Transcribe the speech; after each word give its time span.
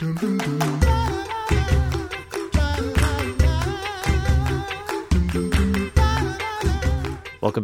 Welcome 0.00 0.44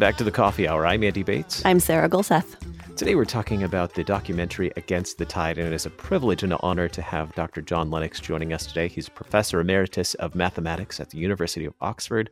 back 0.01 0.17
to 0.17 0.25
the 0.25 0.33
Coffee 0.33 0.67
Hour. 0.67 0.85
I'm 0.85 1.05
Andy 1.05 1.23
Bates. 1.23 1.65
I'm 1.65 1.79
Sarah 1.79 2.09
Gulseth. 2.09 2.57
Today 2.97 3.15
we're 3.15 3.25
talking 3.25 3.63
about 3.63 3.95
the 3.95 4.03
documentary 4.03 4.73
Against 4.77 5.19
the 5.19 5.25
Tide, 5.25 5.59
and 5.59 5.69
it 5.69 5.73
is 5.73 5.87
a 5.87 5.91
privilege 5.91 6.43
and 6.43 6.53
an 6.53 6.59
honor 6.61 6.89
to 6.89 7.03
have 7.03 7.33
Dr. 7.37 7.63
John 7.63 7.89
Lennox 7.93 8.19
joining 8.19 8.53
us 8.53 8.67
today. 8.67 8.89
He's 8.89 9.09
Professor 9.09 9.61
Emeritus 9.61 10.15
of 10.15 10.35
Mathematics 10.35 10.99
at 10.99 11.11
the 11.11 11.19
University 11.19 11.65
of 11.65 11.75
Oxford 11.81 12.31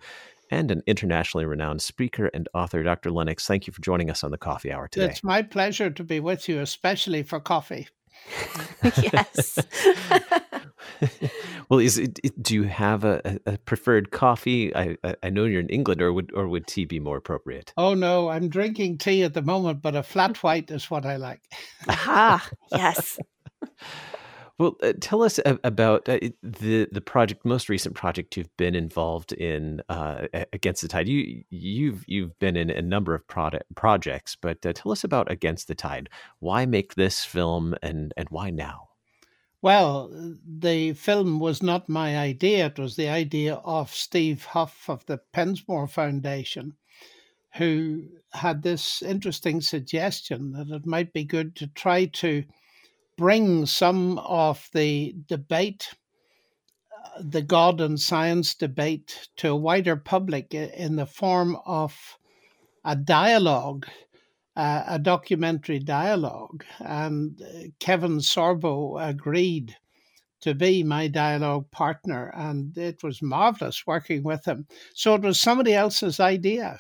and 0.51 0.73
an 0.73 0.83
internationally 0.89 1.47
renowned 1.47 1.81
speaker 1.81 2.27
and 2.35 2.49
author. 2.55 2.83
Dr. 2.83 3.13
Lennox, 3.13 3.47
thank 3.47 3.69
you 3.69 3.73
for 3.73 3.81
joining 3.81 4.11
us 4.11 4.25
on 4.25 4.33
the 4.33 4.39
Coffee 4.39 4.73
Hour 4.73 4.89
today. 4.89 5.07
It's 5.07 5.23
my 5.23 5.43
pleasure 5.43 5.91
to 5.91 6.03
be 6.03 6.19
with 6.19 6.49
you, 6.49 6.59
especially 6.59 7.23
for 7.23 7.39
coffee. 7.39 7.87
yes. 9.13 9.59
well, 11.69 11.81
is 11.81 11.99
it, 11.99 12.43
do 12.43 12.55
you 12.55 12.65
have 12.65 13.05
a, 13.05 13.39
a 13.47 13.59
preferred 13.59 14.11
coffee? 14.11 14.75
I, 14.75 14.97
I 15.23 15.31
know 15.31 15.45
you're 15.45 15.61
in 15.61 15.69
England, 15.69 16.03
or 16.03 16.13
would 16.13 16.33
or 16.35 16.49
would 16.49 16.67
tea 16.67 16.85
be 16.85 17.01
more 17.01 17.17
appropriate? 17.17 17.73
Oh 17.77 17.95
no, 17.95 18.29
I'm 18.29 18.49
drinking 18.49 18.99
tea 18.99 19.23
at 19.23 19.35
the 19.35 19.43
moment, 19.43 19.83
but 19.83 19.97
a 19.97 20.03
flat 20.03 20.43
white 20.43 20.71
is 20.71 20.91
what 20.91 21.07
I 21.07 21.17
like. 21.17 21.43
Aha! 21.89 22.49
Yes. 22.71 23.19
Well, 24.59 24.77
uh, 24.83 24.93
tell 25.01 25.23
us 25.23 25.41
about 25.65 26.09
uh, 26.09 26.19
the 26.43 26.87
the 26.93 27.01
project, 27.01 27.45
most 27.45 27.69
recent 27.69 27.95
project 27.95 28.37
you've 28.37 28.55
been 28.57 28.75
involved 28.75 29.33
in 29.33 29.83
uh, 29.89 30.27
against 30.53 30.83
the 30.83 30.89
tide. 30.89 31.09
You 31.09 31.43
you've 31.51 32.05
you've 32.07 32.39
been 32.39 32.57
in 32.57 32.71
a 32.71 32.83
number 32.83 33.15
of 33.15 33.27
product 33.27 33.75
projects, 33.75 34.37
but 34.37 34.65
uh, 34.65 34.73
tell 34.73 34.93
us 34.93 35.05
about 35.05 35.31
against 35.31 35.69
the 35.69 35.75
tide. 35.75 36.09
Why 36.39 36.67
make 36.67 36.95
this 36.95 37.25
film, 37.25 37.75
and 37.83 38.13
and 38.17 38.29
why 38.31 38.51
now? 38.51 38.89
Well, 39.63 40.11
the 40.45 40.93
film 40.95 41.39
was 41.39 41.63
not 41.63 41.89
my 41.89 42.19
idea. 42.19 42.67
It 42.67 42.79
was 42.79 42.97
the 42.97 43.09
idea 43.09 43.55
of 43.65 43.95
Steve 43.95 44.45
Huff 44.45 44.91
of 44.91 45.07
the 45.07 45.21
Pensmore 45.33 45.89
Foundation, 45.89 46.75
who 47.55 48.09
had 48.33 48.63
this 48.63 49.03
interesting 49.03 49.61
suggestion 49.61 50.53
that 50.53 50.69
it 50.69 50.85
might 50.85 51.13
be 51.13 51.25
good 51.25 51.55
to 51.57 51.69
try 51.69 52.07
to 52.07 52.45
bring 53.17 53.67
some 53.67 54.19
of 54.19 54.69
the 54.73 55.15
debate, 55.27 55.95
uh, 57.05 57.23
the 57.23 57.43
God 57.43 57.81
and 57.81 57.99
science 57.99 58.55
debate, 58.55 59.29
to 59.37 59.51
a 59.51 59.57
wider 59.57 59.97
public 59.97 60.55
in 60.55 60.97
the 60.97 61.07
form 61.07 61.57
of 61.67 62.19
a 62.85 62.97
dialogue 62.97 63.87
uh, 64.57 64.85
a 64.87 64.99
documentary 64.99 65.79
dialogue, 65.79 66.65
and 66.81 67.41
uh, 67.41 67.69
Kevin 67.79 68.19
Sorbo 68.19 68.99
agreed 69.01 69.77
to 70.43 70.55
be 70.55 70.83
my 70.83 71.09
dialogue 71.09 71.71
partner, 71.71 72.33
and 72.37 72.77
it 72.77 73.03
was 73.03 73.23
marvelous 73.23 73.87
working 73.87 74.23
with 74.23 74.45
him. 74.45 74.67
So 74.95 75.15
it 75.15 75.23
was 75.23 75.41
somebody 75.41 75.73
else's 75.73 76.21
idea. 76.21 76.79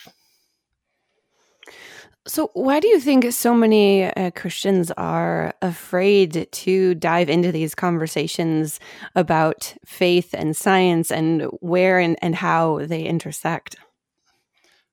So, 2.24 2.50
why 2.54 2.78
do 2.78 2.86
you 2.86 3.00
think 3.00 3.32
so 3.32 3.52
many 3.52 4.04
uh, 4.04 4.30
Christians 4.30 4.92
are 4.92 5.54
afraid 5.60 6.46
to 6.52 6.94
dive 6.94 7.28
into 7.28 7.50
these 7.50 7.74
conversations 7.74 8.78
about 9.16 9.74
faith 9.84 10.32
and 10.32 10.56
science 10.56 11.10
and 11.10 11.42
where 11.60 11.98
and, 11.98 12.16
and 12.22 12.36
how 12.36 12.86
they 12.86 13.02
intersect? 13.02 13.74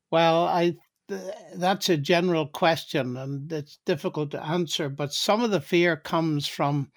Well, 0.09 0.45
I 0.45 0.75
that's 1.55 1.89
a 1.89 1.97
general 1.97 2.47
question 2.47 3.17
and 3.17 3.51
it's 3.51 3.79
difficult 3.85 4.31
to 4.31 4.43
answer, 4.43 4.89
but 4.89 5.13
some 5.13 5.41
of 5.43 5.51
the 5.51 5.61
fear 5.61 5.97
comes 5.97 6.47
from 6.47 6.91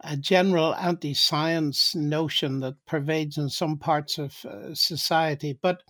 a 0.00 0.16
general 0.16 0.74
anti 0.74 1.14
science 1.14 1.94
notion 1.94 2.60
that 2.60 2.74
pervades 2.86 3.38
in 3.38 3.48
some 3.48 3.78
parts 3.78 4.18
of 4.18 4.44
uh, 4.44 4.74
society. 4.74 5.56
But 5.60 5.82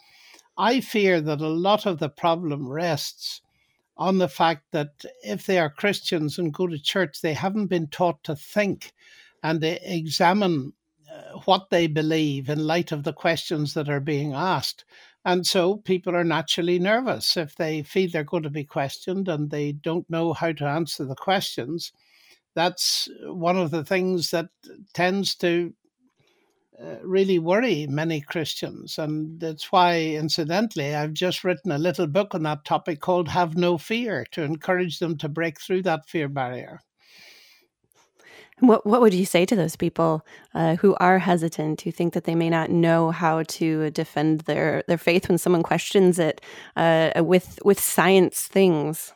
I 0.57 0.81
fear 0.81 1.21
that 1.21 1.41
a 1.41 1.49
lot 1.49 1.87
of 1.87 1.99
the 1.99 2.09
problem 2.09 2.69
rests 2.69 3.41
on 4.01 4.17
the 4.17 4.29
fact 4.29 4.65
that 4.73 5.05
if 5.23 5.45
they 5.45 5.59
are 5.59 5.69
Christians 5.69 6.39
and 6.39 6.55
go 6.55 6.67
to 6.67 6.79
church, 6.79 7.21
they 7.21 7.35
haven't 7.35 7.67
been 7.67 7.87
taught 7.87 8.25
to 8.25 8.35
think 8.35 8.93
and 9.43 9.61
they 9.61 9.79
examine 9.83 10.73
uh, 11.13 11.39
what 11.45 11.69
they 11.71 11.87
believe 11.87 12.49
in 12.49 12.67
light 12.67 12.93
of 12.93 13.05
the 13.05 13.13
questions 13.13 13.75
that 13.75 13.91
are 13.91 14.01
being 14.01 14.33
asked. 14.33 14.87
And 15.23 15.47
so 15.47 15.77
people 15.77 16.17
are 16.17 16.25
naturally 16.25 16.79
nervous 16.79 17.37
if 17.37 17.57
they 17.57 17.83
feel 17.83 18.09
they're 18.11 18.25
going 18.25 18.43
to 18.45 18.51
be 18.51 18.65
questioned 18.65 19.29
and 19.29 19.51
they 19.51 19.73
don't 19.73 20.09
know 20.09 20.33
how 20.33 20.53
to 20.53 20.65
answer 20.65 21.05
the 21.05 21.15
questions. 21.15 21.93
That's 22.55 23.07
one 23.25 23.59
of 23.59 23.71
the 23.71 23.85
things 23.85 24.31
that 24.31 24.49
tends 24.95 25.35
to 25.37 25.75
really 27.03 27.39
worry 27.39 27.87
many 27.87 28.21
Christians. 28.21 28.99
And 28.99 29.39
that's 29.41 29.71
why, 29.71 30.01
incidentally, 30.01 30.95
I've 30.95 31.13
just 31.13 31.45
written 31.45 31.73
a 31.73 31.79
little 31.79 32.07
book 32.07 32.35
on 32.35 32.43
that 32.45 32.65
topic 32.65 33.01
called 33.01 33.29
Have 33.29 33.57
No 33.57 33.79
Fear 33.79 34.27
to 34.33 34.43
encourage 34.43 34.99
them 34.99 35.19
to 35.19 35.29
break 35.29 35.61
through 35.61 35.83
that 35.83 36.09
fear 36.09 36.29
barrier. 36.29 36.81
What 38.61 38.85
what 38.85 39.01
would 39.01 39.15
you 39.15 39.25
say 39.25 39.47
to 39.47 39.57
those 39.57 39.77
people 39.77 40.27
uh, 40.55 40.77
who 40.77 40.95
are 41.01 41.19
hesitant, 41.19 41.81
who 41.81 41.91
think 41.91 42.13
that 42.13 42.25
they 42.25 42.35
may 42.35 42.51
not 42.51 42.71
know 42.71 43.11
how 43.11 43.43
to 43.45 43.91
defend 43.91 44.43
their 44.43 44.83
their 44.87 44.99
faith 44.99 45.29
when 45.29 45.39
someone 45.39 45.63
questions 45.63 46.19
it 46.19 46.43
uh, 46.77 47.13
with 47.17 47.59
with 47.65 47.81
science 47.81 48.43
things? 48.43 49.15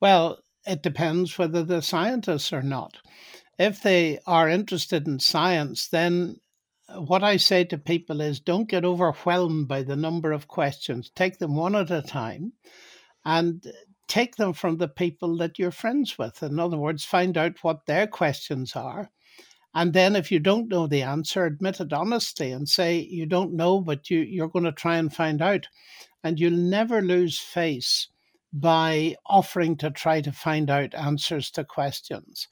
Well, 0.00 0.40
it 0.66 0.82
depends 0.82 1.38
whether 1.38 1.62
they're 1.62 1.80
scientists 1.80 2.52
or 2.52 2.62
not. 2.62 2.96
If 3.58 3.82
they 3.82 4.18
are 4.26 4.48
interested 4.48 5.06
in 5.06 5.20
science, 5.20 5.88
then 5.88 6.40
what 6.96 7.22
I 7.22 7.36
say 7.36 7.64
to 7.64 7.78
people 7.78 8.20
is 8.20 8.40
don't 8.40 8.68
get 8.68 8.84
overwhelmed 8.84 9.68
by 9.68 9.82
the 9.82 9.96
number 9.96 10.32
of 10.32 10.48
questions. 10.48 11.10
Take 11.14 11.38
them 11.38 11.54
one 11.56 11.74
at 11.74 11.90
a 11.90 12.02
time 12.02 12.52
and 13.24 13.64
take 14.08 14.36
them 14.36 14.52
from 14.52 14.76
the 14.76 14.88
people 14.88 15.36
that 15.38 15.58
you're 15.58 15.70
friends 15.70 16.18
with. 16.18 16.42
In 16.42 16.58
other 16.58 16.76
words, 16.76 17.04
find 17.04 17.36
out 17.38 17.62
what 17.62 17.86
their 17.86 18.06
questions 18.06 18.74
are. 18.74 19.10
And 19.72 19.92
then 19.92 20.16
if 20.16 20.32
you 20.32 20.40
don't 20.40 20.68
know 20.68 20.88
the 20.88 21.02
answer, 21.02 21.44
admit 21.44 21.80
it 21.80 21.92
honestly 21.92 22.50
and 22.50 22.68
say 22.68 22.98
you 22.98 23.24
don't 23.24 23.54
know, 23.54 23.80
but 23.80 24.10
you, 24.10 24.18
you're 24.18 24.48
going 24.48 24.64
to 24.64 24.72
try 24.72 24.96
and 24.96 25.14
find 25.14 25.40
out. 25.40 25.68
And 26.24 26.40
you'll 26.40 26.52
never 26.52 27.00
lose 27.00 27.38
face 27.38 28.08
by 28.52 29.14
offering 29.26 29.76
to 29.76 29.90
try 29.90 30.20
to 30.22 30.32
find 30.32 30.70
out 30.70 30.94
answers 30.94 31.50
to 31.52 31.64
questions. 31.64 32.48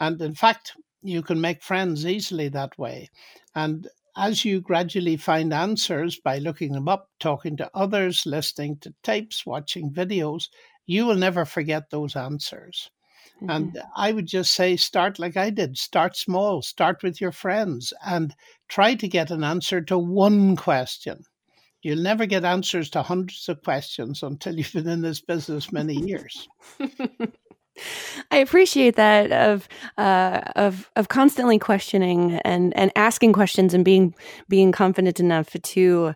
And 0.00 0.20
in 0.22 0.34
fact, 0.34 0.74
you 1.02 1.22
can 1.22 1.40
make 1.40 1.62
friends 1.62 2.06
easily 2.06 2.48
that 2.48 2.78
way. 2.78 3.10
And 3.54 3.88
as 4.16 4.44
you 4.44 4.60
gradually 4.60 5.16
find 5.16 5.52
answers 5.52 6.18
by 6.18 6.38
looking 6.38 6.72
them 6.72 6.88
up, 6.88 7.08
talking 7.18 7.56
to 7.56 7.70
others, 7.74 8.26
listening 8.26 8.76
to 8.78 8.94
tapes, 9.02 9.46
watching 9.46 9.90
videos, 9.90 10.48
you 10.86 11.06
will 11.06 11.16
never 11.16 11.44
forget 11.44 11.90
those 11.90 12.16
answers. 12.16 12.90
Mm-hmm. 13.36 13.50
And 13.50 13.82
I 13.96 14.12
would 14.12 14.26
just 14.26 14.52
say, 14.52 14.76
start 14.76 15.18
like 15.18 15.36
I 15.36 15.50
did. 15.50 15.78
Start 15.78 16.16
small, 16.16 16.62
start 16.62 17.02
with 17.02 17.20
your 17.20 17.32
friends, 17.32 17.92
and 18.04 18.34
try 18.68 18.94
to 18.94 19.08
get 19.08 19.30
an 19.30 19.44
answer 19.44 19.80
to 19.82 19.98
one 19.98 20.56
question. 20.56 21.24
You'll 21.82 22.02
never 22.02 22.26
get 22.26 22.44
answers 22.44 22.90
to 22.90 23.02
hundreds 23.02 23.48
of 23.48 23.62
questions 23.62 24.22
until 24.22 24.56
you've 24.56 24.72
been 24.72 24.88
in 24.88 25.00
this 25.00 25.20
business 25.20 25.72
many 25.72 25.94
years. 25.94 26.48
I 28.30 28.38
appreciate 28.38 28.96
that 28.96 29.32
of 29.32 29.68
uh, 29.98 30.40
of 30.56 30.90
of 30.96 31.08
constantly 31.08 31.58
questioning 31.58 32.40
and 32.44 32.76
and 32.76 32.90
asking 32.96 33.32
questions 33.32 33.74
and 33.74 33.84
being 33.84 34.14
being 34.48 34.72
confident 34.72 35.20
enough 35.20 35.50
to 35.50 36.14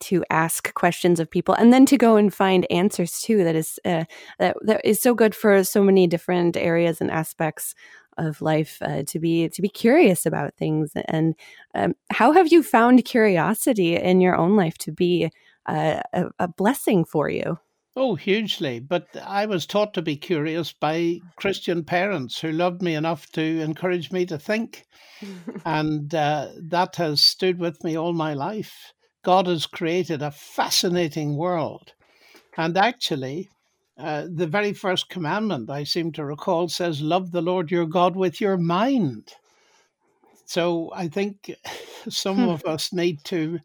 to 0.00 0.24
ask 0.28 0.74
questions 0.74 1.20
of 1.20 1.30
people 1.30 1.54
and 1.54 1.72
then 1.72 1.86
to 1.86 1.96
go 1.96 2.16
and 2.16 2.34
find 2.34 2.66
answers 2.70 3.20
too 3.20 3.44
that 3.44 3.54
is 3.54 3.78
uh, 3.84 4.04
that, 4.38 4.56
that 4.62 4.80
is 4.84 5.00
so 5.00 5.14
good 5.14 5.34
for 5.34 5.62
so 5.62 5.82
many 5.82 6.06
different 6.06 6.56
areas 6.56 7.00
and 7.00 7.10
aspects 7.10 7.74
of 8.18 8.40
life 8.40 8.78
uh, 8.82 9.02
to 9.06 9.18
be 9.18 9.48
to 9.48 9.62
be 9.62 9.68
curious 9.68 10.26
about 10.26 10.54
things. 10.54 10.92
And 11.06 11.34
um, 11.74 11.94
how 12.10 12.32
have 12.32 12.52
you 12.52 12.62
found 12.62 13.04
curiosity 13.04 13.96
in 13.96 14.20
your 14.20 14.36
own 14.36 14.56
life 14.56 14.78
to 14.78 14.92
be 14.92 15.30
uh, 15.66 16.00
a, 16.12 16.26
a 16.38 16.48
blessing 16.48 17.04
for 17.04 17.28
you 17.28 17.58
Oh, 17.96 18.16
hugely. 18.16 18.80
But 18.80 19.06
I 19.16 19.46
was 19.46 19.66
taught 19.66 19.94
to 19.94 20.02
be 20.02 20.16
curious 20.16 20.72
by 20.72 21.20
Christian 21.36 21.84
parents 21.84 22.40
who 22.40 22.50
loved 22.50 22.82
me 22.82 22.94
enough 22.94 23.30
to 23.32 23.42
encourage 23.42 24.10
me 24.10 24.26
to 24.26 24.38
think. 24.38 24.84
and 25.64 26.12
uh, 26.14 26.48
that 26.58 26.96
has 26.96 27.22
stood 27.22 27.58
with 27.58 27.82
me 27.84 27.96
all 27.96 28.12
my 28.12 28.34
life. 28.34 28.92
God 29.22 29.46
has 29.46 29.66
created 29.66 30.22
a 30.22 30.30
fascinating 30.30 31.36
world. 31.36 31.92
And 32.56 32.76
actually, 32.76 33.48
uh, 33.96 34.26
the 34.28 34.46
very 34.46 34.72
first 34.72 35.08
commandment 35.08 35.70
I 35.70 35.84
seem 35.84 36.12
to 36.12 36.24
recall 36.24 36.68
says, 36.68 37.00
Love 37.00 37.30
the 37.30 37.42
Lord 37.42 37.70
your 37.70 37.86
God 37.86 38.16
with 38.16 38.40
your 38.40 38.56
mind. 38.56 39.34
So 40.46 40.92
I 40.94 41.08
think 41.08 41.54
some 42.08 42.36
hmm. 42.36 42.48
of 42.48 42.64
us 42.64 42.92
need 42.92 43.22
to 43.24 43.60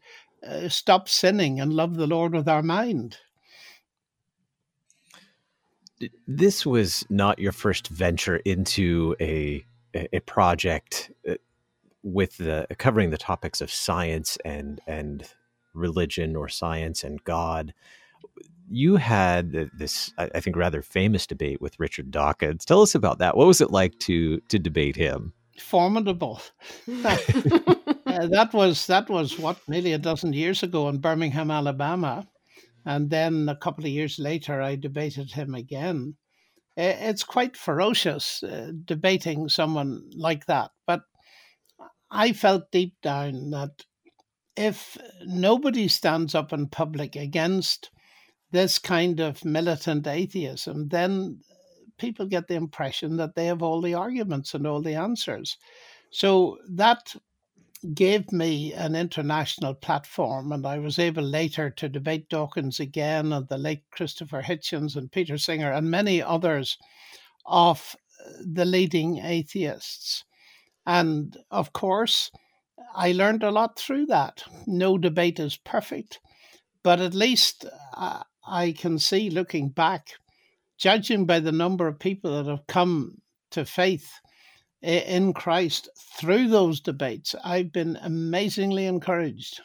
uh, 0.46 0.68
stop 0.68 1.08
sinning 1.08 1.60
and 1.60 1.72
love 1.72 1.96
the 1.96 2.06
Lord 2.06 2.32
with 2.32 2.48
our 2.48 2.62
mind. 2.62 3.18
This 6.26 6.64
was 6.64 7.04
not 7.10 7.38
your 7.38 7.52
first 7.52 7.88
venture 7.88 8.36
into 8.36 9.16
a 9.20 9.64
a, 9.94 10.20
project 10.20 11.10
uh, 11.28 11.34
with 12.02 12.36
the 12.36 12.66
covering 12.78 13.10
the 13.10 13.18
topics 13.18 13.60
of 13.60 13.70
science 13.70 14.38
and 14.44 14.80
and 14.86 15.28
religion 15.74 16.36
or 16.36 16.48
science 16.48 17.04
and 17.04 17.22
God. 17.24 17.74
You 18.72 18.96
had 18.96 19.70
this, 19.76 20.12
I 20.16 20.38
think, 20.38 20.54
rather 20.54 20.80
famous 20.80 21.26
debate 21.26 21.60
with 21.60 21.80
Richard 21.80 22.12
Dawkins. 22.12 22.64
Tell 22.64 22.82
us 22.82 22.94
about 22.94 23.18
that. 23.18 23.36
What 23.36 23.48
was 23.48 23.60
it 23.60 23.72
like 23.72 23.98
to 24.00 24.40
to 24.40 24.58
debate 24.58 24.96
him? 24.96 25.32
Formidable. 25.58 26.40
uh, 26.88 27.16
that 28.28 28.50
was 28.52 28.86
that 28.86 29.08
was 29.10 29.38
what 29.38 29.58
nearly 29.68 29.92
a 29.92 29.98
dozen 29.98 30.32
years 30.32 30.62
ago 30.62 30.88
in 30.88 30.98
Birmingham, 30.98 31.50
Alabama, 31.50 32.26
and 32.84 33.10
then 33.10 33.48
a 33.48 33.56
couple 33.56 33.84
of 33.84 33.90
years 33.90 34.18
later, 34.18 34.60
I 34.60 34.76
debated 34.76 35.32
him 35.32 35.54
again. 35.54 36.16
It's 36.76 37.24
quite 37.24 37.56
ferocious 37.56 38.42
uh, 38.42 38.72
debating 38.84 39.48
someone 39.48 40.10
like 40.14 40.46
that, 40.46 40.70
but 40.86 41.02
I 42.10 42.32
felt 42.32 42.70
deep 42.70 42.94
down 43.02 43.50
that 43.50 43.84
if 44.56 44.96
nobody 45.24 45.88
stands 45.88 46.34
up 46.34 46.52
in 46.52 46.68
public 46.68 47.16
against 47.16 47.90
this 48.50 48.78
kind 48.78 49.20
of 49.20 49.44
militant 49.44 50.06
atheism, 50.06 50.88
then 50.88 51.40
people 51.98 52.26
get 52.26 52.48
the 52.48 52.54
impression 52.54 53.16
that 53.16 53.34
they 53.34 53.46
have 53.46 53.62
all 53.62 53.80
the 53.80 53.94
arguments 53.94 54.54
and 54.54 54.66
all 54.66 54.82
the 54.82 54.94
answers. 54.94 55.56
So 56.10 56.58
that 56.70 57.14
gave 57.94 58.30
me 58.30 58.72
an 58.74 58.94
international 58.94 59.74
platform, 59.74 60.52
and 60.52 60.66
I 60.66 60.78
was 60.78 60.98
able 60.98 61.22
later 61.22 61.70
to 61.70 61.88
debate 61.88 62.28
Dawkins 62.28 62.78
again 62.78 63.32
and 63.32 63.48
the 63.48 63.58
late 63.58 63.82
Christopher 63.90 64.42
Hitchens 64.42 64.96
and 64.96 65.10
Peter 65.10 65.38
Singer 65.38 65.72
and 65.72 65.90
many 65.90 66.22
others 66.22 66.76
of 67.46 67.96
the 68.40 68.64
leading 68.64 69.18
atheists. 69.18 70.24
And 70.86 71.36
of 71.50 71.72
course, 71.72 72.30
I 72.94 73.12
learned 73.12 73.42
a 73.42 73.50
lot 73.50 73.78
through 73.78 74.06
that. 74.06 74.42
No 74.66 74.98
debate 74.98 75.38
is 75.38 75.56
perfect, 75.56 76.20
but 76.82 77.00
at 77.00 77.14
least 77.14 77.64
uh, 77.94 78.22
I 78.46 78.72
can 78.72 78.98
see 78.98 79.30
looking 79.30 79.70
back, 79.70 80.08
judging 80.76 81.24
by 81.24 81.40
the 81.40 81.52
number 81.52 81.86
of 81.86 81.98
people 81.98 82.36
that 82.36 82.50
have 82.50 82.66
come 82.66 83.22
to 83.52 83.64
faith 83.64 84.19
in 84.82 85.32
Christ 85.32 85.88
through 86.18 86.48
those 86.48 86.80
debates, 86.80 87.34
I've 87.44 87.72
been 87.72 87.98
amazingly 88.02 88.86
encouraged 88.86 89.60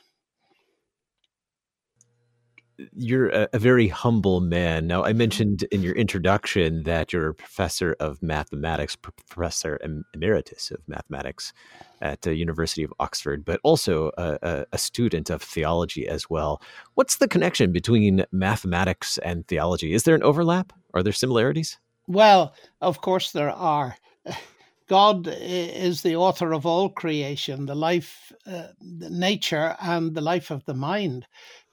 you're 2.93 3.29
a, 3.29 3.47
a, 3.53 3.59
very 3.59 3.87
humble 3.87 4.41
man. 4.41 4.87
Now, 4.87 5.03
I 5.03 5.09
mm-hmm. 5.09 5.17
mentioned 5.17 5.63
in 5.71 5.81
your 5.81 5.95
introduction 5.95 6.83
that 6.83 7.13
you're 7.13 7.29
a 7.29 7.33
professor 7.33 7.95
of 7.99 8.21
mathematics, 8.21 8.95
professor 8.95 9.79
emeritus 10.13 10.71
of 10.71 10.79
mathematics 10.87 11.53
at 12.01 12.21
the 12.21 12.35
University 12.35 12.83
of 12.83 12.93
Oxford, 12.99 13.45
but 13.45 13.59
also 13.63 14.11
a, 14.17 14.65
a, 14.71 14.77
student 14.77 15.29
of 15.29 15.41
theology 15.41 16.07
as 16.07 16.29
well. 16.29 16.61
What's 16.95 17.17
the 17.17 17.27
connection 17.27 17.71
between 17.71 18.25
mathematics 18.31 19.17
and 19.19 19.47
theology? 19.47 19.93
Is 19.93 20.03
there 20.03 20.15
an 20.15 20.23
overlap? 20.23 20.73
Are 20.93 21.03
there 21.03 21.13
similarities? 21.13 21.77
Well, 22.07 22.53
of 22.81 23.01
course 23.01 23.31
there 23.31 23.51
are. 23.51 23.97
God 24.87 25.27
is 25.27 26.01
the 26.01 26.15
author 26.15 26.53
of 26.53 26.65
all 26.65 26.89
creation, 26.89 27.65
the 27.65 27.75
life, 27.75 28.31
uh, 28.45 28.67
the 28.79 29.09
nature, 29.09 29.75
and 29.81 30.13
the 30.13 30.21
life 30.21 30.51
of 30.51 30.63
the 30.65 30.73
mind. 30.73 31.25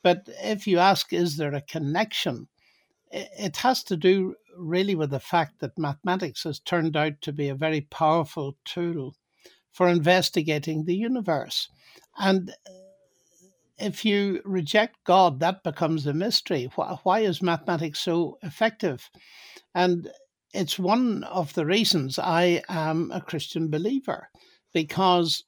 But 0.02 0.28
if 0.42 0.66
you 0.66 0.78
ask, 0.78 1.12
is 1.12 1.36
there 1.36 1.54
a 1.54 1.60
connection? 1.60 2.48
It 3.10 3.58
has 3.58 3.84
to 3.84 3.96
do 3.96 4.36
really 4.56 4.94
with 4.94 5.10
the 5.10 5.20
fact 5.20 5.60
that 5.60 5.78
mathematics 5.78 6.44
has 6.44 6.58
turned 6.60 6.96
out 6.96 7.20
to 7.22 7.32
be 7.32 7.48
a 7.48 7.54
very 7.54 7.82
powerful 7.82 8.56
tool 8.64 9.14
for 9.70 9.88
investigating 9.88 10.84
the 10.84 10.96
universe. 10.96 11.68
And 12.18 12.50
uh, 12.50 12.72
if 13.78 14.04
you 14.04 14.40
reject 14.44 14.96
God, 15.04 15.40
that 15.40 15.62
becomes 15.62 16.06
a 16.06 16.14
mystery. 16.14 16.70
Why 16.74 17.20
is 17.20 17.42
mathematics 17.42 18.00
so 18.00 18.38
effective? 18.42 19.10
And 19.74 20.10
it's 20.52 20.78
one 20.78 21.24
of 21.24 21.54
the 21.54 21.66
reasons 21.66 22.18
I 22.18 22.62
am 22.68 23.10
a 23.12 23.20
Christian 23.20 23.68
believer, 23.68 24.28
because 24.72 25.44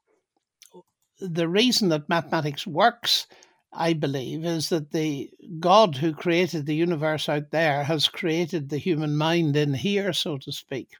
the 1.20 1.48
reason 1.48 1.88
that 1.90 2.08
mathematics 2.08 2.66
works 2.66 3.26
I 3.74 3.92
believe, 3.92 4.44
is 4.44 4.68
that 4.68 4.92
the 4.92 5.30
God 5.58 5.96
who 5.96 6.14
created 6.14 6.66
the 6.66 6.76
universe 6.76 7.28
out 7.28 7.50
there 7.50 7.82
has 7.82 8.08
created 8.08 8.68
the 8.68 8.78
human 8.78 9.16
mind 9.16 9.56
in 9.56 9.74
here, 9.74 10.12
so 10.12 10.38
to 10.38 10.52
speak. 10.52 10.90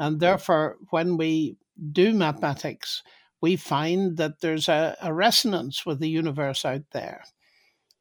And 0.00 0.18
therefore, 0.18 0.76
when 0.90 1.16
we 1.16 1.56
do 1.92 2.12
mathematics, 2.12 3.02
we 3.40 3.56
find 3.56 4.16
that 4.16 4.40
there's 4.40 4.68
a, 4.68 4.96
a 5.00 5.14
resonance 5.14 5.86
with 5.86 6.00
the 6.00 6.08
universe 6.08 6.64
out 6.64 6.82
there. 6.92 7.22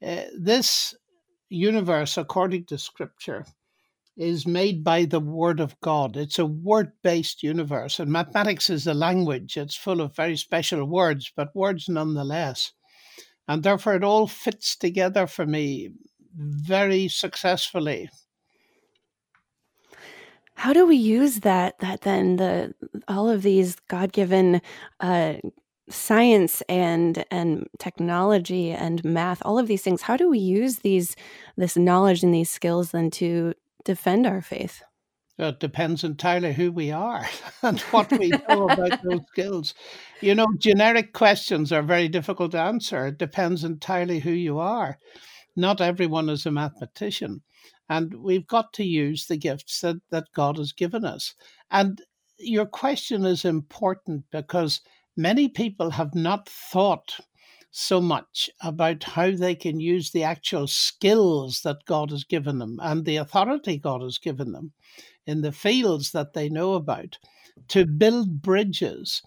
Uh, 0.02 0.24
this 0.38 0.96
universe, 1.50 2.18
according 2.18 2.66
to 2.66 2.78
scripture, 2.78 3.46
is 4.20 4.46
made 4.46 4.84
by 4.84 5.06
the 5.06 5.22
word 5.22 5.62
of 5.62 5.80
God. 5.80 6.18
It's 6.18 6.38
a 6.38 6.46
word 6.46 6.92
based 7.02 7.42
universe, 7.42 8.00
and 8.00 8.12
mathematics 8.12 8.70
is 8.70 8.86
a 8.86 8.94
language. 8.94 9.56
It's 9.56 9.78
full 9.78 10.02
of 10.02 10.16
very 10.16 10.36
special 10.36 10.84
words, 10.86 11.32
but 11.36 11.56
words 11.56 11.88
nonetheless. 11.88 12.74
And 13.48 13.64
therefore, 13.64 13.96
it 13.96 14.04
all 14.04 14.28
fits 14.28 14.76
together 14.76 15.26
for 15.26 15.46
me 15.46 15.92
very 16.36 17.08
successfully. 17.08 18.10
How 20.54 20.74
do 20.74 20.86
we 20.86 20.98
use 20.98 21.40
that? 21.40 21.80
That 21.80 22.02
then 22.02 22.36
the 22.36 22.76
all 23.08 23.30
of 23.30 23.42
these 23.42 23.78
God 23.88 24.12
given 24.12 24.62
uh, 25.00 25.36
science 25.90 26.62
and 26.68 27.24
and 27.32 27.68
technology 27.80 28.72
and 28.72 29.04
math, 29.06 29.42
all 29.46 29.58
of 29.58 29.68
these 29.68 29.82
things. 29.82 30.02
How 30.02 30.18
do 30.18 30.30
we 30.30 30.40
use 30.40 30.80
these 30.80 31.16
this 31.56 31.78
knowledge 31.78 32.22
and 32.22 32.34
these 32.34 32.52
skills 32.52 32.92
then 32.92 33.10
to 33.12 33.54
defend 33.84 34.26
our 34.26 34.42
faith? 34.42 34.84
It 35.38 35.62
depends 35.62 36.04
entirely 36.04 36.52
who 36.52 36.70
we 36.70 36.92
are 36.92 37.26
and 37.62 37.80
what 37.80 38.12
we 38.12 38.30
know 38.30 38.68
about 38.68 39.02
those 39.10 39.22
skills. 39.32 39.74
You 40.20 40.36
know, 40.36 40.48
generic 40.58 41.14
questions 41.14 41.72
are 41.72 41.82
very 41.82 42.10
difficult 42.10 42.52
to 42.52 42.60
answer. 42.60 43.08
It 43.08 43.18
depends 43.18 43.64
entirely 43.64 44.20
who 44.20 44.32
you 44.32 44.60
are. 44.60 44.98
Not 45.56 45.80
everyone 45.80 46.28
is 46.30 46.46
a 46.46 46.52
mathematician. 46.52 47.42
And 47.88 48.14
we've 48.16 48.48
got 48.48 48.74
to 48.74 48.84
use 48.84 49.26
the 49.26 49.38
gifts 49.38 49.80
that, 49.82 49.96
that 50.12 50.28
God 50.36 50.58
has 50.58 50.74
given 50.74 51.06
us. 51.06 51.34
And 51.72 52.02
your 52.38 52.66
question 52.66 53.26
is 53.26 53.46
important 53.46 54.26
because 54.32 54.82
many 55.16 55.48
people 55.48 55.92
have 55.92 56.14
not 56.14 56.50
thought 56.50 57.20
so 57.72 58.02
much 58.02 58.50
about 58.62 59.04
how 59.04 59.32
they 59.32 59.56
can 59.56 59.80
use 59.80 60.12
the 60.12 60.24
actual 60.24 60.68
skills 60.68 61.62
that 61.64 61.86
God 61.86 62.12
has 62.12 62.24
given 62.24 62.60
them 62.60 62.80
and 62.82 63.06
the 63.06 63.18
authority 63.18 63.78
God 63.78 64.02
has 64.02 64.18
given 64.18 64.52
them 64.52 64.72
in 65.28 65.42
the 65.42 65.52
fields 65.52 66.12
that 66.12 66.34
they 66.34 66.50
know 66.50 66.74
about 66.74 67.18
to 67.68 67.86
build 67.86 68.42
bridges 68.42 69.22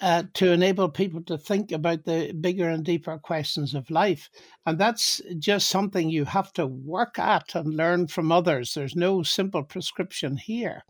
uh, 0.00 0.24
to 0.34 0.50
enable 0.50 0.88
people 0.88 1.22
to 1.22 1.38
think 1.38 1.70
about 1.70 2.04
the 2.04 2.32
bigger 2.40 2.68
and 2.68 2.84
deeper 2.84 3.18
questions 3.18 3.74
of 3.74 3.88
life. 3.90 4.28
And 4.66 4.76
that's 4.76 5.20
just 5.38 5.68
something 5.68 6.10
you 6.10 6.24
have 6.24 6.52
to 6.54 6.66
work 6.66 7.18
at 7.18 7.54
and 7.54 7.76
learn 7.76 8.08
from 8.08 8.32
others. 8.32 8.74
There's 8.74 8.96
no 8.96 9.22
simple 9.22 9.62
prescription 9.62 10.36
here. 10.36 10.82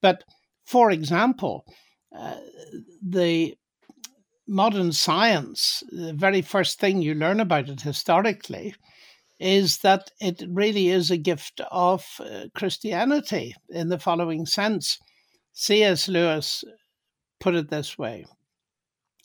But 0.00 0.22
for 0.64 0.92
example, 0.92 1.64
uh, 2.16 2.36
the 3.02 3.56
modern 4.52 4.92
science, 4.92 5.82
the 5.90 6.12
very 6.12 6.42
first 6.42 6.78
thing 6.78 7.00
you 7.00 7.14
learn 7.14 7.40
about 7.40 7.70
it 7.70 7.80
historically 7.80 8.74
is 9.40 9.78
that 9.78 10.10
it 10.20 10.42
really 10.48 10.88
is 10.88 11.10
a 11.10 11.16
gift 11.16 11.62
of 11.70 12.06
uh, 12.20 12.44
Christianity 12.54 13.54
in 13.70 13.88
the 13.88 13.98
following 13.98 14.44
sense. 14.44 14.98
C.S. 15.54 16.06
Lewis 16.06 16.64
put 17.40 17.54
it 17.54 17.70
this 17.70 17.98
way 17.98 18.24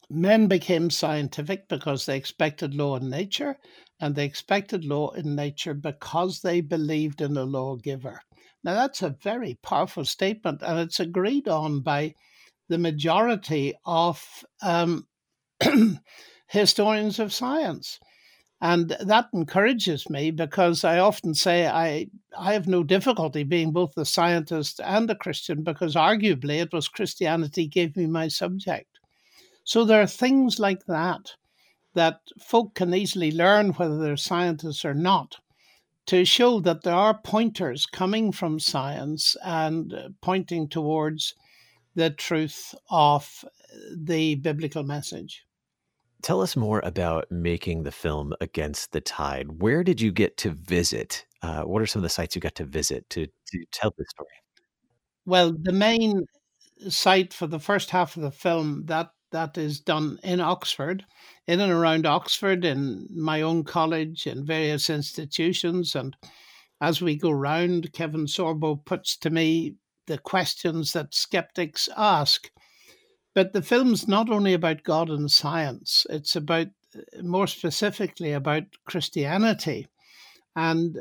Men 0.09 0.47
became 0.47 0.89
scientific 0.89 1.67
because 1.67 2.05
they 2.05 2.15
expected 2.15 2.73
law 2.73 2.95
in 2.95 3.09
nature, 3.09 3.57
and 3.99 4.15
they 4.15 4.23
expected 4.23 4.85
law 4.85 5.11
in 5.11 5.35
nature 5.35 5.73
because 5.73 6.39
they 6.39 6.61
believed 6.61 7.19
in 7.19 7.35
a 7.35 7.43
lawgiver. 7.43 8.21
Now, 8.63 8.75
that's 8.75 9.01
a 9.01 9.17
very 9.21 9.59
powerful 9.61 10.05
statement, 10.05 10.61
and 10.61 10.79
it's 10.79 11.01
agreed 11.01 11.49
on 11.49 11.81
by 11.81 12.15
the 12.69 12.77
majority 12.77 13.73
of 13.85 14.25
um, 14.61 15.05
historians 16.47 17.19
of 17.19 17.33
science. 17.33 17.99
And 18.59 18.95
that 18.99 19.27
encourages 19.33 20.09
me 20.09 20.31
because 20.31 20.83
I 20.83 20.97
often 20.97 21.35
say 21.35 21.67
I, 21.67 22.07
I 22.37 22.53
have 22.53 22.67
no 22.67 22.83
difficulty 22.83 23.43
being 23.43 23.71
both 23.71 23.95
a 23.97 24.05
scientist 24.05 24.81
and 24.83 25.09
a 25.11 25.15
Christian 25.15 25.63
because 25.63 25.93
arguably 25.93 26.59
it 26.61 26.73
was 26.73 26.87
Christianity 26.87 27.67
gave 27.67 27.95
me 27.95 28.07
my 28.07 28.27
subject. 28.27 28.99
So 29.63 29.85
there 29.85 30.01
are 30.01 30.07
things 30.07 30.59
like 30.59 30.85
that 30.87 31.33
that 31.93 32.21
folk 32.39 32.73
can 32.73 32.93
easily 32.93 33.31
learn 33.31 33.71
whether 33.71 33.99
they're 33.99 34.17
scientists 34.17 34.85
or 34.85 34.93
not 34.93 35.37
to 36.07 36.23
show 36.25 36.59
that 36.61 36.83
there 36.83 36.95
are 36.95 37.19
pointers 37.21 37.85
coming 37.85 38.31
from 38.31 38.59
science 38.59 39.35
and 39.43 39.93
uh, 39.93 40.09
pointing 40.21 40.69
towards 40.69 41.35
the 41.95 42.09
truth 42.09 42.73
of 42.89 43.43
the 43.91 44.35
biblical 44.35 44.83
message. 44.83 45.43
Tell 46.21 46.41
us 46.41 46.55
more 46.55 46.81
about 46.83 47.31
making 47.31 47.83
the 47.83 47.91
film 47.91 48.33
Against 48.41 48.91
the 48.91 49.01
Tide. 49.01 49.61
Where 49.61 49.83
did 49.83 50.01
you 50.01 50.11
get 50.11 50.37
to 50.37 50.49
visit? 50.49 51.25
Uh, 51.41 51.63
what 51.63 51.81
are 51.81 51.85
some 51.85 51.99
of 51.99 52.03
the 52.03 52.09
sites 52.09 52.35
you 52.35 52.41
got 52.41 52.55
to 52.55 52.65
visit 52.65 53.09
to, 53.11 53.27
to 53.27 53.65
tell 53.71 53.93
the 53.97 54.05
story? 54.09 54.29
Well, 55.25 55.53
the 55.59 55.73
main 55.73 56.25
site 56.89 57.33
for 57.33 57.47
the 57.47 57.59
first 57.59 57.89
half 57.91 58.15
of 58.15 58.23
the 58.23 58.31
film 58.31 58.83
that 58.85 59.09
that 59.31 59.57
is 59.57 59.81
done 59.81 60.17
in 60.23 60.39
Oxford, 60.39 61.05
in 61.47 61.59
and 61.59 61.71
around 61.71 62.05
Oxford, 62.05 62.63
in 62.63 63.07
my 63.11 63.41
own 63.41 63.65
college, 63.65 64.25
in 64.25 64.45
various 64.45 64.89
institutions, 64.89 65.95
and 65.95 66.15
as 66.79 67.01
we 67.01 67.17
go 67.17 67.31
round, 67.31 67.91
Kevin 67.91 68.25
Sorbo 68.25 68.83
puts 68.85 69.17
to 69.17 69.29
me 69.29 69.75
the 70.05 70.17
questions 70.17 70.93
that 70.93 71.13
skeptics 71.13 71.89
ask. 71.97 72.49
But 73.37 73.53
the 73.53 73.61
film's 73.61 74.07
not 74.07 74.31
only 74.31 74.55
about 74.55 74.81
God 74.81 75.11
and 75.11 75.29
science, 75.29 76.07
it's 76.09 76.35
about 76.35 76.69
more 77.21 77.45
specifically 77.45 78.31
about 78.31 78.63
Christianity. 78.85 79.85
And 80.55 80.97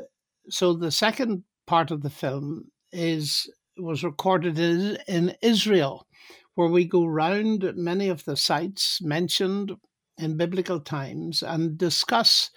so 0.47 0.73
the 0.73 0.91
second 0.91 1.45
part 1.65 1.89
of 1.89 2.03
the 2.03 2.11
film 2.11 2.69
is 2.91 3.49
was 3.75 4.03
recorded 4.03 4.59
in, 4.59 4.99
in 5.07 5.35
Israel, 5.41 6.05
where 6.53 6.69
we 6.69 6.85
go 6.85 7.05
round 7.05 7.73
many 7.75 8.07
of 8.07 8.23
the 8.25 8.37
sites 8.37 9.01
mentioned 9.01 9.75
in 10.19 10.37
biblical 10.37 10.79
times 10.79 11.41
and 11.41 11.75
discuss 11.75 12.51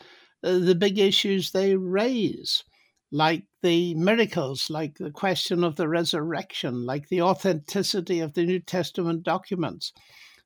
uh, 0.44 0.58
the 0.58 0.74
big 0.74 0.98
issues 0.98 1.52
they 1.52 1.74
raise 1.74 2.64
like 3.12 3.44
the 3.62 3.94
miracles, 3.94 4.70
like 4.70 4.98
the 4.98 5.10
question 5.10 5.64
of 5.64 5.76
the 5.76 5.88
resurrection, 5.88 6.86
like 6.86 7.08
the 7.08 7.22
authenticity 7.22 8.20
of 8.20 8.34
the 8.34 8.44
New 8.44 8.60
Testament 8.60 9.22
documents. 9.22 9.92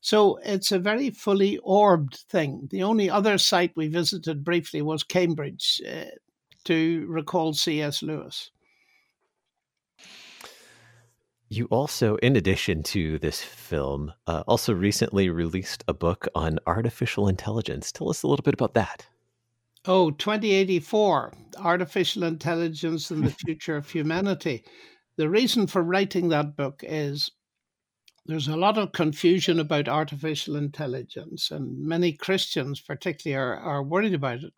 So 0.01 0.39
it's 0.45 0.71
a 0.71 0.79
very 0.79 1.11
fully 1.11 1.59
orbed 1.59 2.25
thing. 2.29 2.69
The 2.71 2.83
only 2.83 3.09
other 3.09 3.39
site 3.39 3.73
we 3.75 3.89
visited 3.89 4.45
briefly 4.45 4.83
was 4.83 5.03
Cambridge 5.03 5.81
uh, 5.89 6.05
to 6.65 7.07
recall 7.09 7.55
C.S. 7.55 8.03
Lewis. 8.03 8.51
You 11.49 11.67
also, 11.67 12.17
in 12.17 12.37
addition 12.37 12.83
to 12.85 13.19
this 13.19 13.41
film, 13.41 14.13
uh, 14.27 14.43
also 14.47 14.75
recently 14.75 15.29
released 15.29 15.85
a 15.87 15.95
book 15.95 16.27
on 16.35 16.59
artificial 16.67 17.29
intelligence. 17.29 17.93
Tell 17.93 18.11
us 18.11 18.23
a 18.23 18.27
little 18.27 18.43
bit 18.43 18.55
about 18.55 18.75
that. 18.75 19.07
Oh, 19.87 20.11
2084 20.11 21.33
Artificial 21.59 22.23
Intelligence 22.23 23.11
and 23.11 23.23
the 23.23 23.31
Future 23.31 23.77
of 23.77 23.91
Humanity. 23.91 24.65
The 25.19 25.29
reason 25.29 25.67
for 25.67 25.83
writing 25.83 26.31
that 26.31 26.57
book 26.57 26.81
is 26.83 27.31
there's 28.25 28.49
a 28.49 28.57
lot 28.57 28.79
of 28.79 28.93
confusion 28.93 29.61
about 29.61 29.87
artificial 29.87 30.57
intelligence, 30.57 31.51
and 31.51 31.87
many 31.87 32.13
Christians, 32.13 32.81
particularly, 32.81 33.39
are, 33.39 33.57
are 33.57 33.83
worried 33.83 34.15
about 34.15 34.43
it. 34.43 34.55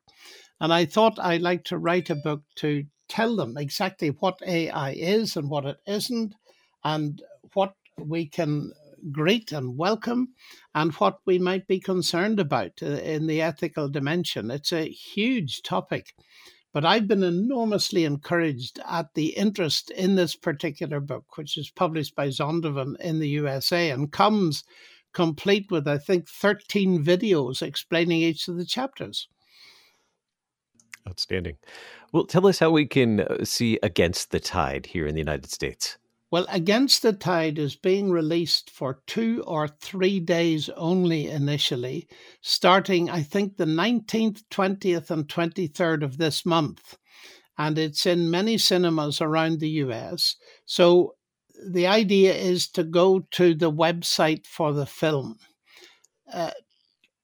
And 0.61 0.73
I 0.73 0.85
thought 0.85 1.18
I'd 1.18 1.42
like 1.42 1.64
to 1.64 1.78
write 1.78 2.09
a 2.09 2.14
book 2.14 2.42
to 2.56 2.85
tell 3.09 3.35
them 3.35 3.56
exactly 3.56 4.11
what 4.11 4.38
AI 4.47 4.92
is 4.92 5.37
and 5.37 5.50
what 5.50 5.66
it 5.66 5.78
isn't, 5.88 6.37
and 6.85 7.21
what 7.52 7.75
we 7.99 8.26
can 8.26 8.71
greet 9.12 9.52
and 9.52 9.76
welcome, 9.76 10.34
and 10.75 10.92
what 10.94 11.18
we 11.26 11.38
might 11.38 11.66
be 11.66 11.80
concerned 11.80 12.40
about 12.40 12.72
uh, 12.82 12.86
in 12.86 13.26
the 13.26 13.42
ethical 13.42 13.88
dimension. 13.88 14.50
It's 14.50 14.72
a 14.72 14.88
huge 14.88 15.62
topic, 15.62 16.14
but 16.72 16.84
I've 16.84 17.08
been 17.08 17.22
enormously 17.22 18.04
encouraged 18.04 18.80
at 18.88 19.14
the 19.14 19.28
interest 19.36 19.90
in 19.90 20.14
this 20.14 20.36
particular 20.36 21.00
book, 21.00 21.36
which 21.36 21.56
is 21.56 21.70
published 21.70 22.14
by 22.14 22.28
Zondervan 22.28 23.00
in 23.00 23.18
the 23.18 23.28
USA 23.28 23.90
and 23.90 24.12
comes 24.12 24.64
complete 25.12 25.70
with, 25.70 25.88
I 25.88 25.96
think, 25.96 26.28
13 26.28 27.02
videos 27.02 27.62
explaining 27.62 28.20
each 28.20 28.48
of 28.48 28.58
the 28.58 28.66
chapters. 28.66 29.28
Outstanding. 31.08 31.56
Well, 32.12 32.26
tell 32.26 32.46
us 32.46 32.58
how 32.58 32.70
we 32.70 32.84
can 32.84 33.20
uh, 33.20 33.44
see 33.44 33.78
Against 33.82 34.30
the 34.30 34.40
Tide 34.40 34.86
here 34.86 35.06
in 35.06 35.14
the 35.14 35.20
United 35.20 35.50
States. 35.50 35.96
Well, 36.36 36.44
Against 36.50 37.00
the 37.00 37.14
Tide 37.14 37.58
is 37.58 37.76
being 37.76 38.10
released 38.10 38.68
for 38.68 39.00
two 39.06 39.42
or 39.46 39.68
three 39.68 40.20
days 40.20 40.68
only 40.76 41.28
initially, 41.30 42.06
starting, 42.42 43.08
I 43.08 43.22
think, 43.22 43.56
the 43.56 43.64
19th, 43.64 44.42
20th, 44.50 45.10
and 45.10 45.26
23rd 45.26 46.02
of 46.02 46.18
this 46.18 46.44
month. 46.44 46.98
And 47.56 47.78
it's 47.78 48.04
in 48.04 48.30
many 48.30 48.58
cinemas 48.58 49.22
around 49.22 49.60
the 49.60 49.70
US. 49.86 50.36
So 50.66 51.14
the 51.66 51.86
idea 51.86 52.34
is 52.34 52.68
to 52.72 52.84
go 52.84 53.20
to 53.30 53.54
the 53.54 53.72
website 53.72 54.44
for 54.44 54.74
the 54.74 54.84
film. 54.84 55.38
Uh, 56.30 56.50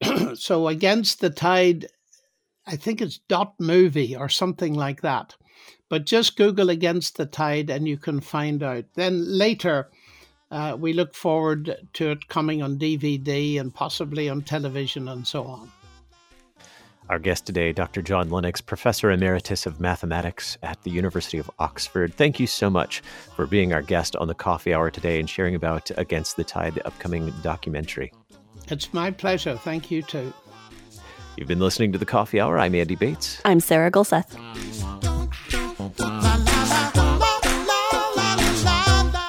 so 0.37 0.69
Against 0.69 1.21
the 1.21 1.29
Tide, 1.29 1.85
I 2.67 2.77
think 2.77 3.03
it's 3.03 3.21
dot 3.29 3.57
movie 3.61 4.17
or 4.17 4.31
something 4.31 4.73
like 4.73 5.03
that. 5.03 5.37
But 5.93 6.07
just 6.07 6.39
Google 6.39 6.71
Against 6.71 7.19
the 7.19 7.27
Tide 7.27 7.69
and 7.69 7.87
you 7.87 7.99
can 7.99 8.21
find 8.21 8.63
out. 8.63 8.87
Then 8.95 9.37
later, 9.37 9.91
uh, 10.51 10.75
we 10.81 10.95
look 10.95 11.15
forward 11.15 11.77
to 11.93 12.13
it 12.13 12.29
coming 12.29 12.63
on 12.63 12.79
DVD 12.79 13.61
and 13.61 13.75
possibly 13.75 14.31
on 14.31 14.41
television 14.41 15.07
and 15.07 15.27
so 15.27 15.45
on. 15.45 15.71
Our 17.11 17.19
guest 17.19 17.45
today, 17.45 17.73
Dr. 17.73 18.01
John 18.01 18.31
Lennox, 18.31 18.63
Professor 18.63 19.11
Emeritus 19.11 19.67
of 19.67 19.81
Mathematics 19.81 20.57
at 20.63 20.83
the 20.83 20.91
University 20.91 21.37
of 21.37 21.51
Oxford. 21.59 22.15
Thank 22.15 22.41
you 22.41 22.47
so 22.47 22.71
much 22.71 23.03
for 23.37 23.47
being 23.47 23.75
our 23.75 23.83
guest 23.83 24.17
on 24.17 24.29
the 24.29 24.35
coffee 24.35 24.73
hour 24.73 24.91
today 24.91 25.21
and 25.21 25.29
sharing 25.29 25.55
about 25.55 25.91
Against 25.99 26.39
the 26.39 26.45
Tide, 26.45 26.75
the 26.75 26.87
upcoming 26.87 27.31
documentary. 27.43 28.15
It's 28.69 28.95
my 28.95 29.11
pleasure. 29.11 29.59
Thank 29.59 29.91
you 29.91 30.01
too. 30.01 30.33
You've 31.37 31.49
been 31.49 31.61
listening 31.61 31.93
to 31.93 31.99
the 31.99 32.07
Coffee 32.07 32.41
Hour. 32.41 32.59
I'm 32.59 32.75
Andy 32.75 32.97
Bates. 32.97 33.43
I'm 33.45 33.61
Sarah 33.61 33.91
Gulseth. 33.91 35.12